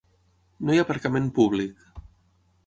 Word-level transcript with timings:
No 0.69 0.73
hi 0.75 0.79
ha 0.81 0.85
aparcament 0.85 1.29
públic. 1.37 1.85